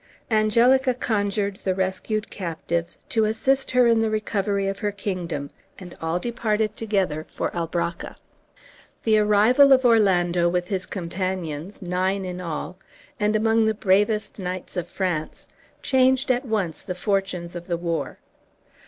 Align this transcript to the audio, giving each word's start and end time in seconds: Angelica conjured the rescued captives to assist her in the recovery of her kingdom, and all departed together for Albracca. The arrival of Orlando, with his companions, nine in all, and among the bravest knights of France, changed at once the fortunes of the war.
Angelica 0.31 0.95
conjured 0.95 1.57
the 1.57 1.75
rescued 1.75 2.31
captives 2.31 2.97
to 3.07 3.23
assist 3.25 3.69
her 3.69 3.85
in 3.85 3.99
the 3.99 4.09
recovery 4.09 4.65
of 4.65 4.79
her 4.79 4.91
kingdom, 4.91 5.51
and 5.77 5.95
all 6.01 6.17
departed 6.17 6.75
together 6.75 7.27
for 7.29 7.51
Albracca. 7.55 8.15
The 9.03 9.19
arrival 9.19 9.71
of 9.71 9.85
Orlando, 9.85 10.49
with 10.49 10.69
his 10.69 10.87
companions, 10.87 11.83
nine 11.83 12.25
in 12.25 12.41
all, 12.41 12.79
and 13.19 13.35
among 13.35 13.65
the 13.65 13.75
bravest 13.75 14.39
knights 14.39 14.75
of 14.75 14.87
France, 14.87 15.47
changed 15.83 16.31
at 16.31 16.45
once 16.45 16.81
the 16.81 16.95
fortunes 16.95 17.55
of 17.55 17.67
the 17.67 17.77
war. 17.77 18.17